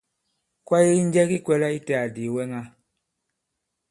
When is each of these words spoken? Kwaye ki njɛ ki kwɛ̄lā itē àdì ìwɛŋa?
Kwaye 0.65 0.91
ki 0.97 1.01
njɛ 1.07 1.21
ki 1.29 1.37
kwɛ̄lā 1.45 1.67
itē 1.77 1.93
àdì 2.03 2.21
ìwɛŋa? 2.29 2.61